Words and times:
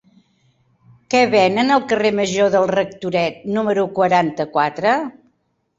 Què 1.13 1.21
venen 1.33 1.69
al 1.75 1.85
carrer 1.93 2.13
Major 2.21 2.49
del 2.57 2.67
Rectoret 2.73 3.41
número 3.61 3.89
quaranta-quatre? 4.01 4.99